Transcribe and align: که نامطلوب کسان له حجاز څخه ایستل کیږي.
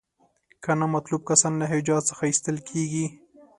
که 0.63 0.71
نامطلوب 0.79 1.21
کسان 1.29 1.53
له 1.61 1.65
حجاز 1.73 2.01
څخه 2.09 2.23
ایستل 2.27 2.57
کیږي. 2.69 3.05